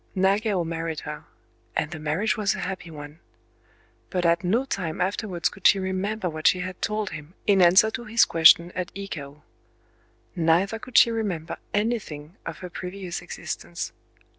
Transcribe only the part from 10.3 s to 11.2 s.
neither could she